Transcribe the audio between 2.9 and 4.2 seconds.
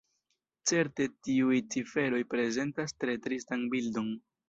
tre tristan bildon.